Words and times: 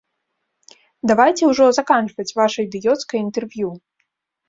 Давайце 1.11 1.43
ўжо 1.51 1.69
заканчваць 1.81 2.35
ваша 2.43 2.59
ідыёцкае 2.71 3.19
інтэрв'ю. 3.25 3.69